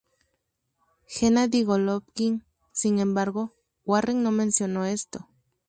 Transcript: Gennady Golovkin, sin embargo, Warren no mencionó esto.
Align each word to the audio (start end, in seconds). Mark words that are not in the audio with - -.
Gennady 1.05 1.63
Golovkin, 1.63 2.43
sin 2.71 2.97
embargo, 2.97 3.53
Warren 3.85 4.23
no 4.23 4.31
mencionó 4.31 4.85
esto. 4.85 5.29